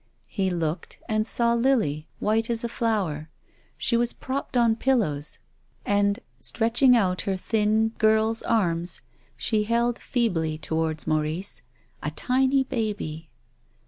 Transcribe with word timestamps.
"He 0.25 0.49
looked 0.49 0.97
and 1.07 1.27
saw 1.27 1.53
Lily, 1.53 2.07
white 2.19 2.49
as 2.49 2.63
a 2.63 2.67
flower. 2.69 3.29
She 3.77 3.95
was 3.95 4.13
propped 4.13 4.57
on 4.57 4.75
pillows, 4.75 5.37
and, 5.85 6.19
stretching 6.39 6.97
out 6.97 7.21
her 7.29 7.37
264 7.37 7.37
TONGUES 7.37 7.91
OF 7.91 7.99
CONSCIENCE. 7.99 8.41
thin 8.41 8.49
girl's 8.49 8.61
arms, 8.91 9.01
she 9.37 9.63
held 9.65 9.99
feebly 9.99 10.57
towards 10.57 11.05
Maurice 11.05 11.61
a 12.01 12.09
tiny 12.09 12.63
baby. 12.63 13.29